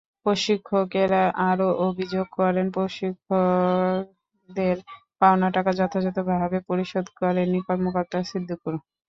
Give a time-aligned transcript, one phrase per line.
[0.25, 4.75] প্রশিক্ষকেরা আরও অভিযোগ করেন, প্রশিক্ষকদের
[5.21, 8.73] পাওনা টাকাও যথাযথভাবে পরিশোধ করেননি কর্মকর্তা সিদ্দিকুর।